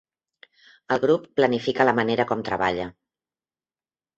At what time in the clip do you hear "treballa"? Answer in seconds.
2.51-2.89